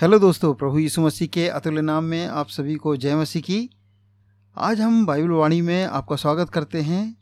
Hello 0.00 0.18
दोस्तों, 0.18 0.54
प्रभु 0.54 0.78
यीशु 0.78 1.00
मसीह 1.00 1.28
के 1.28 1.46
अतुल्य 1.48 1.80
नाम 1.80 2.04
में 2.04 2.26
आप 2.26 2.48
सभी 2.48 2.74
को 2.74 2.96
जय 2.96 3.14
मसीह 3.14 3.42
की। 3.42 3.70
आज 4.56 4.80
हम 4.80 5.06
बाइबल 5.06 5.28
वाणी 5.28 5.60
में 5.60 5.84
आपका 5.84 6.16
स्वागत 6.16 6.50
करते 6.50 6.80
हैं 6.80 7.16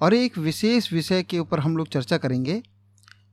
और 0.00 0.14
एक 0.14 0.38
विशेष 0.38 0.92
विषय 0.92 1.22
के 1.22 1.38
ऊपर 1.38 1.60
हम 1.60 1.76
लोग 1.76 1.88
चर्चा 1.88 2.18
करेंगे, 2.18 2.62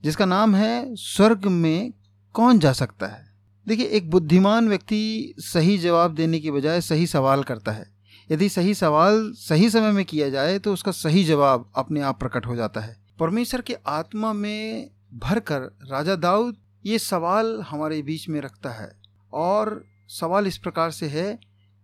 जिसका 0.04 0.26
नाम 0.26 0.56
है 0.56 0.96
स्वर्ग 0.96 1.46
में 1.46 1.94
कौन 2.36 2.60
जा 2.60 2.74
सकता 2.74 3.08
है। 3.08 3.26
देखिए, 3.68 3.86
एक 3.86 4.10
बुद्धिमान 4.10 4.68
व्यक्ति 4.70 5.34
सही 5.40 5.78
जवाब 5.78 6.16
देने 6.16 6.40
की 6.40 6.52
बजाय 6.52 6.82
सही 6.82 7.08
सवाल 7.08 7.44
करता 7.44 7.72
है। 7.72 7.86
यदि 8.32 8.50
सही 8.50 8.74
सवाल 8.74 9.32
सही 9.38 9.70
समय 9.70 9.92
में 9.92 10.04
किया 10.06 10.30
जाए 10.30 10.60
तो 10.60 10.74
उसका 10.74 10.92
सही 10.92 11.24
जवाब 11.24 11.72
अपने 11.76 12.02
आप 12.02 12.20
प्रकट 12.20 12.46
हो 12.46 12.56
जाता 12.56 12.82
है। 12.82 12.98
परमेश्वर 13.20 13.62
के 13.62 13.78
आत्मा 13.88 14.34
में 14.34 14.90
भरकर 15.14 15.62
राजा 15.92 16.16
दाऊद 16.16 16.58
ये 16.86 17.00
सवाल 17.00 17.62
हमारे 17.62 18.02
बीच 18.02 18.30
में 18.30 18.42
रखता 18.42 18.70
है। 18.70 19.02
और 19.34 19.86
सवाल 20.08 20.48
इस 20.48 20.58
प्रकार 20.58 20.92
से 20.92 21.08
है 21.08 21.40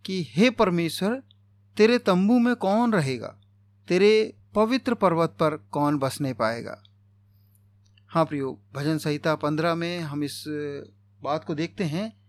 कि, 0.06 0.28
हे 0.30 0.50
परमेश्वर, 0.50 1.24
तेरे 1.78 1.98
तंबू 1.98 2.40
में 2.40 2.56
कौन 2.56 2.94
रहेगा? 2.94 3.40
तेरे 3.88 4.38
पवित्र 4.56 4.94
पर्वत 4.94 5.30
पर 5.30 5.58
कौन 5.58 5.98
बसने 5.98 6.34
पाएगा? 6.34 6.84
हाँ 8.08 8.26
प्रियो, 8.26 8.62
भजन 8.74 8.98
संहिता 8.98 9.36
पंद्रह 9.36 9.76
में 9.76 10.00
हम 10.00 10.24
इस 10.24 10.44
बात 11.22 11.44
को 11.44 11.56
देखते 11.56 11.84
हैं 11.84 12.20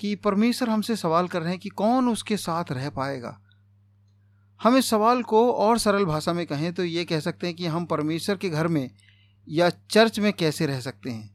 कि 0.00 0.14
परमेश्वर 0.14 0.70
हमसे 0.70 0.96
सवाल 0.96 1.28
कर 1.28 1.40
रहे 1.40 1.50
हैं 1.50 1.58
कि 1.58 1.68
कौन 1.68 2.08
उसके 2.08 2.36
साथ 2.36 2.64
रह 2.70 2.90
पाएगा। 2.90 3.40
हम 4.62 4.76
इस 4.76 4.86
सवाल 4.86 5.22
को 5.22 5.52
और 5.52 5.78
सरल 5.78 6.04
भाषा 6.04 6.32
में 6.32 6.46
कहें 6.46 6.72
तो 6.72 6.84
ये 6.84 7.04
कह 7.04 7.20
सकते 7.20 7.46
हैं 7.46 7.56
कि 7.56 7.66
हम 7.66 7.84
परमेश्वर 7.84 8.36
के 8.36 8.50
घर 8.50 8.68
में 8.68 8.90
या 9.48 9.70
चर्च 9.70 10.18
में 10.18 10.32
कैसे 10.32 10.66
रह 10.66 10.80
सकते 10.80 11.10
हैं। 11.10 11.31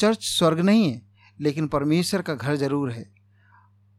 चर्च 0.00 0.24
स्वर्ग 0.24 0.60
नहीं 0.60 0.90
है, 0.90 1.00
लेकिन 1.38 1.66
परमेश्वर 1.68 2.22
का 2.22 2.34
घर 2.34 2.56
ज़रूर 2.56 2.90
है। 2.90 3.08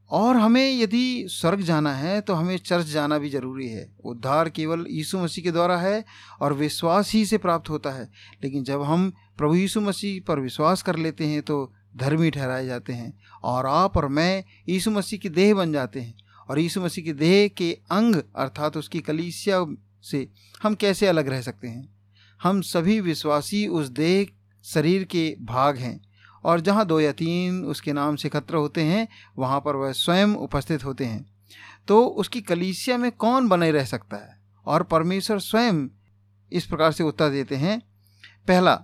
और 0.09 0.35
हमें 0.35 0.71
यदि 0.71 1.25
स्वर्ग 1.29 1.61
जाना 1.61 1.93
है 1.93 2.19
तो 2.21 2.33
हमें 2.33 2.57
चर्च 2.59 2.85
जाना 2.85 3.17
भी 3.17 3.29
ज़रूरी 3.29 3.67
है। 3.67 3.87
उद्धार 4.05 4.49
केवल 4.49 4.85
यीशु 4.89 5.19
मसीह 5.19 5.43
के 5.43 5.51
द्वारा 5.51 5.77
है 5.77 6.03
और 6.41 6.53
विश्वास 6.53 7.11
ही 7.11 7.25
से 7.25 7.37
प्राप्त 7.37 7.69
होता 7.69 7.91
है। 7.91 8.09
लेकिन 8.43 8.63
जब 8.63 8.81
हम 8.81 9.11
प्रभु 9.37 9.55
यीशु 9.55 9.81
मसीह 9.81 10.19
पर 10.27 10.39
विश्वास 10.39 10.81
कर 10.81 10.95
लेते 10.97 11.25
हैं 11.25 11.41
तो 11.41 11.71
धर्मी 11.97 12.29
ठहराए 12.31 12.65
जाते 12.65 12.93
हैं 12.93 13.13
और 13.43 13.65
आप 13.65 13.97
और 13.97 14.07
मैं 14.09 14.43
यीशु 14.69 14.91
मसीह 14.91 15.19
की 15.19 15.29
देह 15.31 15.53
बन 15.55 15.73
जाते 15.73 16.01
हैं। 16.01 16.13
और 16.49 16.59
यीशु 16.59 16.81
मसीह 16.81 17.03
की 17.03 17.13
देह 17.13 17.47
के 17.47 17.71
अंग, 17.91 18.15
अर्थात 18.15 18.77
उसकी 18.77 18.99
कलीसिया 19.01 19.65
से 20.03 20.27
हम 20.63 20.75
कैसे 20.75 21.07
अलग 21.07 21.27
रह 21.27 21.41
सकते 21.41 21.67
हैं? 21.67 21.87
हम 22.39 22.61
सभी 22.63 22.99
विश्वासी 23.01 23.67
उस 23.69 23.87
देह 23.89 24.25
शरीर 24.63 25.03
के 25.03 25.37
भाग 25.41 25.77
हैं 25.77 26.01
और 26.43 26.59
जहाँ 26.59 26.85
दो 26.85 26.99
या 26.99 27.11
तीन 27.11 27.65
उसके 27.65 27.93
नाम 27.93 28.15
से 28.15 28.27
एकत्र 28.27 28.55
होते 28.55 28.81
हैं, 28.81 29.07
वहाँ 29.37 29.59
पर 29.59 29.75
वह 29.75 29.91
स्वयं 29.91 30.27
उपस्थित 30.27 30.85
होते 30.85 31.05
हैं। 31.05 31.25
तो 31.87 32.05
उसकी 32.05 32.41
कलीसिया 32.41 32.97
में 32.97 33.11
कौन 33.11 33.47
बने 33.47 33.71
रह 33.71 33.85
सकता 33.85 34.17
है? 34.17 34.41
और 34.65 34.83
परमेश्वर 34.83 35.39
स्वयं 35.39 35.87
इस 36.51 36.65
प्रकार 36.65 36.91
से 36.91 37.03
उत्तर 37.03 37.29
देते 37.29 37.55
हैं, 37.55 37.81
पहला, 38.47 38.83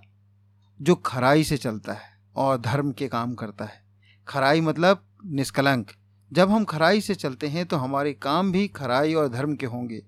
जो 0.82 0.94
खराई 0.94 1.44
से 1.44 1.56
चलता 1.56 1.92
है 1.92 2.20
और 2.36 2.60
धर्म 2.60 2.92
के 2.92 3.08
काम 3.08 3.34
करता 3.34 3.64
है। 3.64 3.84
खराई 4.28 4.60
मतलब 4.60 5.04
निष्कलंक। 5.26 5.92
जब 6.32 6.50
हम 6.50 6.64
खराई 6.64 7.00
से 7.00 7.14
चलते 7.14 7.48
हैं 7.48 7.66
तो 7.66 7.76
हमारे 7.76 8.12
काम 8.12 8.52
भी 8.52 8.68
खराई 8.68 9.14
और 9.14 9.28
धर्म 9.28 9.56
के 9.56 9.66
होंगे। 9.66 10.02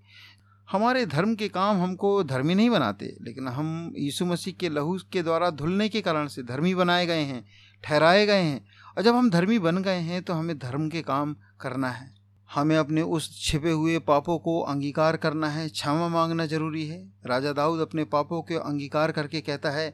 हमारे 0.70 1.06
धर्म 1.06 1.34
के 1.34 1.48
काम 1.48 1.80
हमको 1.80 2.22
धर्मी 2.24 2.54
नहीं 2.54 2.70
बनाते, 2.70 3.16
लेकिन 3.22 3.48
हम 3.48 3.92
यीशु 3.98 4.26
मसीह 4.26 4.54
के 4.54 4.68
लहू 4.68 4.98
के 5.12 5.22
द्वारा 5.22 5.50
धुलने 5.50 5.88
के 5.88 6.00
कारण 6.00 6.26
से 6.26 6.42
धर्मी 6.42 6.74
बनाए 6.74 7.06
गए 7.06 7.22
हैं, 7.22 7.44
ठहराए 7.84 8.26
गए 8.26 8.42
हैं। 8.42 8.64
और 8.96 9.02
जब 9.02 9.14
हम 9.14 9.30
धर्मी 9.30 9.58
बन 9.58 9.82
गए 9.82 9.98
हैं 9.98 10.22
तो 10.22 10.32
हमें 10.32 10.58
धर्म 10.58 10.88
के 10.88 11.02
काम 11.02 11.34
करना 11.60 11.88
है। 11.88 12.14
हमें 12.54 12.76
अपने 12.76 13.02
उस 13.02 13.30
छिपे 13.40 13.70
हुए 13.70 13.98
पापों 13.98 14.38
को 14.38 14.60
अंगीकार 14.60 15.16
करना 15.16 15.48
है। 15.48 15.68
क्षमा 15.68 16.08
मांगना 16.08 16.46
ज़रूरी 16.46 16.86
है। 16.86 17.02
राजा 17.26 17.52
दाऊद 17.52 17.80
अपने 17.80 18.04
पापों 18.04 18.42
के 18.42 18.54
अंगीकार 18.54 19.12
करके 19.12 19.40
कहता 19.40 19.70
है, 19.70 19.90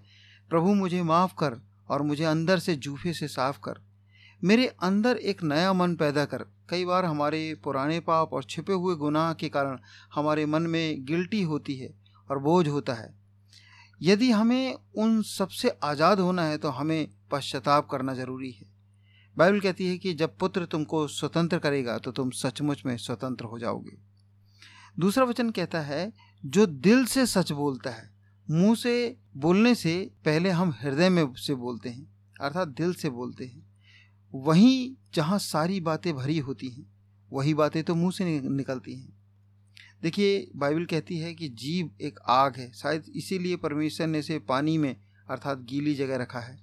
प्रभु, 0.51 0.75
मुझे 0.75 1.03
माफ़ 1.03 1.35
कर 1.39 1.61
और 1.89 2.03
मुझे 2.03 2.25
अंदर 2.25 2.59
से 2.59 2.75
जूफे 2.77 3.13
से 3.13 3.29
साफ़ 3.29 3.59
कर। 3.65 3.81
मेरे 4.43 4.67
अंदर 4.83 5.17
एक 5.17 5.43
नया 5.45 5.73
मन 5.73 5.95
पैदा 5.97 6.25
कर। 6.25 6.45
कई 6.71 6.85
बार 6.85 7.05
हमारे 7.05 7.39
पुराने 7.65 7.99
पाप 8.01 8.33
और 8.33 8.45
छिपे 8.45 8.73
हुए 8.73 8.95
गुनाह 8.97 9.33
के 9.35 9.49
कारण 9.49 9.79
हमारे 10.15 10.47
मन 10.47 10.63
में 10.63 11.05
गिल्टी 11.05 11.43
होती 11.43 11.77
है 11.77 11.93
और 12.31 12.39
बोझ 12.39 12.67
होता 12.69 12.95
है। 12.95 13.15
यदि 14.01 14.31
हमें 14.31 14.75
उन 14.95 15.21
सबसे 15.23 15.69
आज़ाद 15.85 16.21
होना 16.21 16.45
है 16.45 16.59
तो 16.59 16.69
हमें 16.71 17.09
पश्चाताप 17.31 17.89
करना 17.91 18.15
ज़रूरी 18.15 18.51
है। 18.51 18.67
बाइबल 19.37 19.61
कहती 19.61 19.87
है 19.87 19.97
कि 19.99 20.13
जब 20.15 20.37
पुत्र 20.39 20.65
तुमको 20.65 21.07
स्वतंत्र 21.09 21.59
करेगा 21.59 21.97
तो 21.99 22.13
तुम 22.13 22.31
सचमुच 22.33 22.85
में 22.87 22.97
स्वतंत्र 22.97 23.45
हो 23.45 23.59
जाओगे। 23.59 23.97
दूसरा 24.99 25.25
वचन 25.25 25.51
कहता 25.51 25.81
है, 25.81 26.13
जो 26.43 26.67
दिल 26.67 27.05
से 27.05 27.27
सच 27.27 27.53
बोलता 27.53 27.91
है, 27.91 28.11
मुँह 28.47 28.75
से 28.75 29.17
बोलने 29.37 29.75
से 29.75 29.95
पहले 30.25 30.51
हम 30.51 30.75
हृदय 30.81 31.09
में 31.09 31.35
से 31.37 31.55
बोलते 31.55 31.89
हैं, 31.89 32.07
अर्थात 32.41 32.69
दिल 32.71 32.95
से 32.95 33.11
बोलते 33.11 33.45
हैं। 33.45 33.66
वहीं 34.37 34.95
जहाँ 35.15 35.39
सारी 35.39 35.81
बातें 35.81 36.15
भरी 36.15 36.39
होती 36.39 36.69
हैं, 36.69 36.87
वही 37.33 37.55
बातें 37.55 37.85
तो 37.85 37.95
मुँह 37.95 38.11
से 38.11 38.41
निकलती 38.41 38.95
हैं। 38.95 39.17
देखिए, 40.03 40.51
बाइबल 40.57 40.85
कहती 40.85 41.19
है 41.19 41.35
कि 41.35 41.49
जीव 41.49 41.91
एक 42.01 42.19
आग 42.29 42.57
है, 42.57 42.73
शायद 42.73 43.05
इसीलिए 43.17 43.57
परमेश्वर 43.57 44.07
ने 44.07 44.19
इसे 44.19 44.39
पानी 44.39 44.79
में, 44.79 44.97
अर्थात 45.31 45.59
गीली 45.59 45.95
जगह 45.95 46.17
रखा 46.17 46.41
है, 46.41 46.59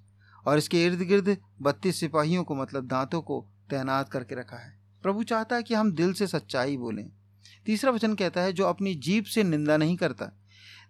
और 0.48 0.58
इसके 0.58 0.86
इर्द 0.86 1.02
गिर्द 1.02 1.38
बत्तीस 1.62 2.00
सिपाहियों 2.00 2.44
को 2.44 2.56
मतलब 2.56 2.88
दांतों 2.88 3.22
को 3.22 3.48
तैनात 3.70 4.10
करके 4.10 4.36
रखा 4.36 4.58
है। 4.58 4.80
प्रभु 5.04 5.24
चाहता 5.24 5.56
है 5.56 5.64
कि 5.64 5.74
हम 5.74 5.92
दिल 5.92 6.14
से 6.14 6.28
सच्चाई 6.28 6.78
बोलें। 6.78 7.10
तीसरा 7.66 7.92
वचन 7.92 8.16
कहता 8.16 8.42
है, 8.42 8.54
जो 8.54 8.66
अपनी 8.66 8.96
जीप 8.96 9.26
से 9.26 9.44
निंदा 9.44 9.78
नहीं 9.78 9.96
करता 9.98 10.32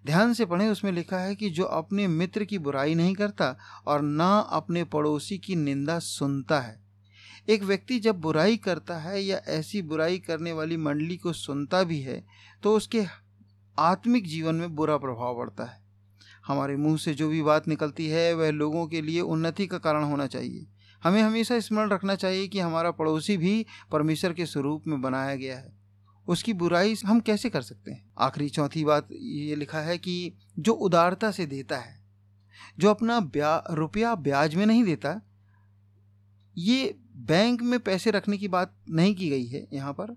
ध्यान 0.06 0.34
से 0.34 0.46
पढ़ें, 0.46 0.68
उसमें 0.70 0.92
लिखा 0.92 1.18
है 1.18 1.36
कि 1.36 1.50
जो 1.50 1.64
अपने 1.64 2.08
मित्र 2.08 2.44
की 2.44 2.58
बुराई 2.58 2.96
नहीं 2.96 3.14
करता 3.16 3.58
और 3.88 4.02
ना 4.02 4.38
अपने 4.40 4.84
पड़ोसी 4.84 5.38
की 5.38 5.56
निंदा 5.56 6.00
सुनता 6.00 6.60
है। 6.60 6.82
एक 7.50 7.64
व्यक्ति 7.64 8.00
जब 8.00 8.20
बुराई 8.20 8.58
करता 8.58 8.98
है 8.98 9.22
या 9.24 9.38
ऐसी 9.38 9.82
बुराई 9.82 10.18
करने 10.18 10.52
वाली 10.52 10.78
मंडली 10.78 11.18
को 11.18 11.34
सुनता 11.34 11.84
भी 11.84 12.00
है 12.00 12.24
तो 12.64 12.76
उसके 12.76 13.04
आत्मिक 13.78 14.28
जीवन 14.28 14.56
में 14.56 14.76
बुरा 14.76 14.98
प्रभाव 14.98 15.38
पड़ता 15.38 15.64
है। 15.64 15.82
हमारे 16.48 16.76
मुँह 16.76 16.98
से 16.98 17.14
जो 17.14 17.30
भी 17.30 17.42
बात 17.42 17.68
निकलती 17.68 18.08
है, 18.08 18.34
वह 18.34 18.52
लोगों 18.52 18.88
के 18.88 19.02
लिए 19.02 19.22
उन्नति 19.22 19.68
का 19.68 19.78
कारण 19.78 20.04
होना 20.04 20.28
चाहिए। 20.28 20.66
हमें 21.04 21.22
हमेशा 21.22 21.60
स्मरण 21.60 21.90
रखना 21.90 22.16
चाहिए 22.16 22.48
कि 22.48 22.60
हमारा 22.60 22.92
पड़ोसी 22.92 23.38
भी 23.38 23.66
परमेश्वर 23.92 24.34
के 24.34 24.46
स्वरूप 24.46 24.84
में 24.88 25.02
बनाया 25.02 25.36
गया 25.36 25.58
है। 25.58 25.83
उसकी 26.28 26.54
बुराई 26.54 26.96
हम 27.06 27.20
कैसे 27.20 27.50
कर 27.50 27.62
सकते 27.62 27.92
हैं? 27.92 28.12
आखिरी 28.18 28.50
चौथी 28.50 28.84
बात 28.84 29.08
ये 29.12 29.56
लिखा 29.56 29.80
है 29.80 29.98
कि 29.98 30.34
जो 30.60 30.74
उदारता 30.74 31.32
से 31.32 31.46
देता 31.46 31.78
है, 31.78 32.04
जो 32.80 32.90
अपना 32.90 33.20
ब्या, 33.20 33.64
रुपया 33.72 34.16
ब्याज 34.16 34.56
में 34.56 34.66
नहीं 34.66 34.84
देता, 34.84 35.22
ये 36.58 36.96
बैंक 37.16 37.62
में 37.62 37.80
पैसे 37.80 38.12
रखने 38.12 38.38
की 38.38 38.48
बात 38.48 38.76
नहीं 38.90 39.16
की 39.16 39.30
गई 39.30 39.46
है 39.46 39.68
यहाँ 39.74 39.94
पर। 39.94 40.16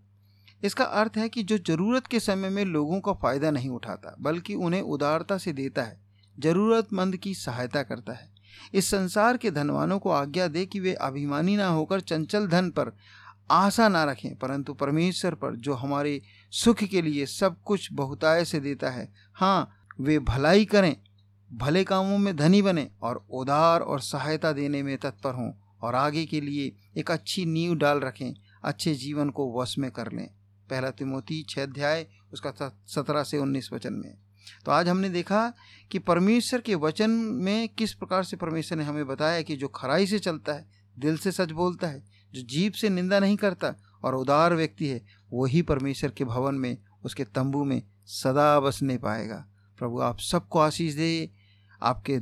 इसका 0.65 0.85
अर्थ 0.85 1.17
है 1.17 1.29
कि 1.29 1.43
जो 1.43 1.59
ज़रूरत 1.59 2.07
के 2.07 2.21
समय 2.21 2.49
में 2.49 2.65
लोगों 2.65 3.01
का 3.01 3.13
फ़ायदा 3.13 3.51
नहीं 3.51 3.71
उठाता, 3.71 4.17
बल्कि 4.21 4.55
उन्हें 4.55 4.81
उदारता 4.81 5.39
से 5.39 5.53
देता 5.53 5.83
है, 5.83 6.01
ज़रूरतमंद 6.39 7.17
की 7.17 7.35
सहायता 7.35 7.83
करता 7.83 8.13
है। 8.13 8.35
इस 8.75 8.91
संसार 8.91 9.37
के 9.37 9.51
धनवानों 9.51 9.99
को 9.99 10.11
आज्ञा 10.11 10.49
दे 10.49 10.67
कि 10.67 10.81
वे 10.81 10.95
अभिमानी 10.95 11.57
ना 11.57 11.67
होकर 11.69 12.01
चंचल 12.01 12.47
धन 12.47 12.71
पर 12.71 12.97
आशा 13.51 13.89
ना 13.89 14.05
रखें, 14.05 14.35
परंतु 14.37 14.75
परमेश्वर 14.75 15.35
पर 15.35 15.57
जो 15.57 15.75
हमारे 15.75 16.21
सुख 16.53 16.83
के 16.85 17.03
लिए 17.03 17.27
सब 17.27 17.61
कुछ 17.63 17.93
बहुताय 17.93 18.45
से 18.45 18.61
देता 18.61 18.91
है 18.91 19.09
हाँ 19.37 19.71
वे 20.01 20.19
भलाई 20.21 20.65
करें, 20.65 20.97
भले 21.51 21.85
कामों 21.85 22.19
में 22.19 22.35
धनी 22.37 22.63
बने 22.63 22.89
और 23.03 23.25
उदार 23.33 23.81
और 23.81 24.01
सहायता 24.01 24.53
देने 24.53 24.83
में 24.83 24.97
तत्पर 24.99 25.35
हों 25.35 25.51
और 25.83 25.95
आगे 25.95 26.25
के 26.27 26.41
लिए 26.41 26.73
एक 26.97 27.11
अच्छी 27.11 27.45
नींव 27.47 27.75
डाल 27.75 28.01
रखें, 28.01 28.35
अच्छे 28.65 28.95
जीवन 28.95 29.31
को 29.31 29.53
वश 29.53 29.79
में 29.79 29.91
कर 29.91 30.13
लें। 30.13 30.29
पहला 30.69 30.91
तिमोती 30.91 31.43
छः 31.49 31.63
अध्याय, 31.63 32.07
उसका 32.33 32.53
सत्रह 32.89 33.23
से 33.23 33.39
उन्नीस 33.39 33.69
वचन 33.73 33.93
में। 33.95 34.15
तो 34.65 34.71
आज 34.73 34.89
हमने 34.89 35.09
देखा 35.09 35.53
कि 35.91 35.99
परमेश्वर 35.99 36.61
के 36.61 36.75
वचन 36.75 37.11
में 37.41 37.69
किस 37.69 37.93
प्रकार 37.95 38.25
से 38.25 38.37
परमेश्वर 38.37 38.79
ने 38.79 38.85
हमें 38.85 39.07
बताया 39.07 39.43
कि 39.43 39.57
जो 39.57 39.69
खराई 39.69 40.07
से 40.07 40.19
चलता 40.19 40.53
है 40.53 40.69
दिल 40.99 41.19
से 41.19 41.33
सच 41.33 41.51
बोलता 41.51 41.87
है, 41.87 42.05
जो 42.35 42.43
जीप 42.43 42.73
से 42.73 42.89
निंदा 42.89 43.19
नहीं 43.19 43.37
करता 43.37 43.75
और 44.05 44.15
उदार 44.15 44.55
व्यक्ति 44.55 44.87
है, 44.87 45.05
वही 45.33 45.63
परमेश्वर 45.63 46.11
के 46.11 46.25
भवन 46.25 46.55
में, 46.55 46.79
उसके 47.05 47.25
तंबू 47.25 47.65
में 47.65 47.83
सदा 48.07 48.61
बसने 48.61 48.99
पाएगा। 48.99 49.47
प्रभु, 49.79 50.01
आप 50.01 50.19
सबको 50.19 50.59
आशीष 50.59 50.95
दे, 50.95 51.31
आपके 51.83 52.19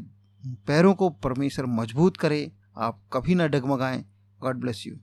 पैरों 0.47 0.95
को 0.95 1.11
परमेश्वर 1.11 1.67
मज़बूत 1.67 2.17
करे, 2.17 2.53
आप 2.77 3.03
कभी 3.13 3.35
ना 3.35 3.47
डगमगाएँ। 3.47 4.05
God 4.41 4.57
bless 4.57 4.85
you. 4.87 4.97